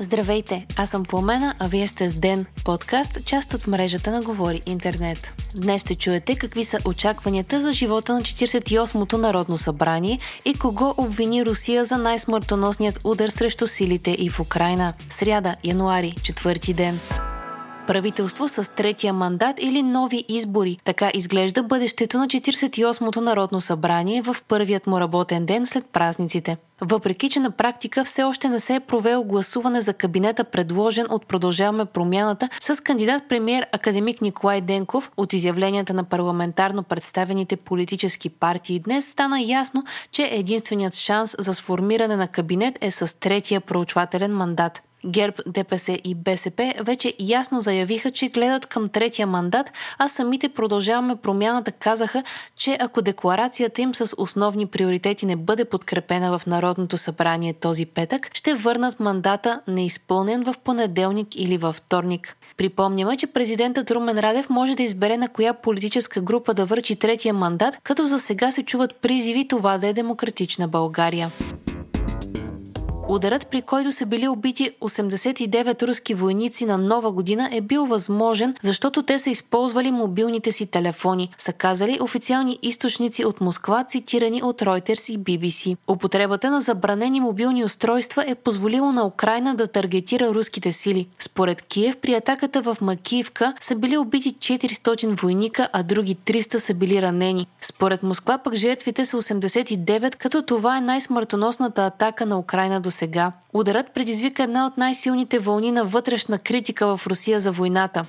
[0.00, 4.62] Здравейте, аз съм Пламена, а вие сте с Ден, подкаст, част от мрежата на Говори
[4.66, 5.34] Интернет.
[5.56, 11.46] Днес ще чуете какви са очакванията за живота на 48-то Народно събрание и кого обвини
[11.46, 14.92] Русия за най-смъртоносният удар срещу силите и в Украина.
[15.10, 17.00] Сряда, януари, четвърти ден
[17.86, 20.78] правителство с третия мандат или нови избори.
[20.84, 26.56] Така изглежда бъдещето на 48-то Народно събрание в първият му работен ден след празниците.
[26.80, 31.26] Въпреки, че на практика все още не се е провел гласуване за кабинета, предложен от
[31.26, 39.08] Продължаваме промяната с кандидат-премьер академик Николай Денков от изявленията на парламентарно представените политически партии днес
[39.08, 44.85] стана ясно, че единственият шанс за сформиране на кабинет е с третия проучвателен мандат.
[45.06, 51.16] ГЕРБ, ДПС и БСП вече ясно заявиха, че гледат към третия мандат, а самите продължаваме
[51.16, 52.22] промяната казаха,
[52.56, 58.30] че ако декларацията им с основни приоритети не бъде подкрепена в Народното събрание този петък,
[58.34, 62.36] ще върнат мандата неизпълнен в понеделник или във вторник.
[62.56, 67.34] Припомняме, че президентът Румен Радев може да избере на коя политическа група да върчи третия
[67.34, 71.30] мандат, като за сега се чуват призиви това да е демократична България.
[73.08, 78.54] Ударът, при който са били убити 89 руски войници на нова година е бил възможен,
[78.62, 84.60] защото те са използвали мобилните си телефони, са казали официални източници от Москва, цитирани от
[84.60, 85.76] Reuters и BBC.
[85.88, 91.08] Употребата на забранени мобилни устройства е позволило на Украина да таргетира руските сили.
[91.18, 96.74] Според Киев, при атаката в Макиевка са били убити 400 войника, а други 300 са
[96.74, 97.46] били ранени.
[97.60, 103.32] Според Москва пък жертвите са 89, като това е най-смъртоносната атака на Украина до сега.
[103.52, 108.04] Ударът предизвика една от най-силните вълни на вътрешна критика в Русия за войната.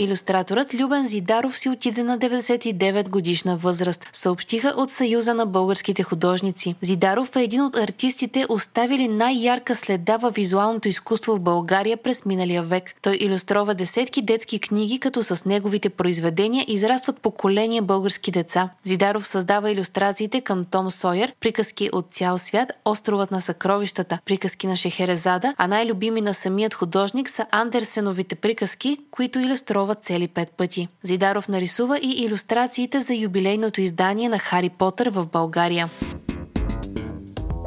[0.00, 6.74] Иллюстраторът Любен Зидаров си отиде на 99 годишна възраст, съобщиха от Съюза на българските художници.
[6.82, 12.62] Зидаров е един от артистите, оставили най-ярка следа във визуалното изкуство в България през миналия
[12.62, 12.94] век.
[13.02, 18.70] Той иллюстрова десетки детски книги, като с неговите произведения израстват поколения български деца.
[18.84, 24.76] Зидаров създава иллюстрациите към Том Сойер, приказки от цял свят, островът на съкровищата, приказки на
[24.76, 30.88] Шехерезада, а най-любими на самият художник са Андерсеновите приказки, които иллюстрова нарисува цели пет пъти.
[31.02, 35.88] Зидаров нарисува и иллюстрациите за юбилейното издание на Хари Потър в България.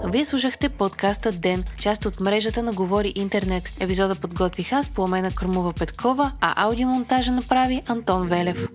[0.06, 3.64] Вие слушахте подкаста Ден, част от мрежата на Говори Интернет.
[3.80, 8.68] Епизода подготвих аз, Пламена Крумова Петкова, а аудиомонтажа направи Антон Велев.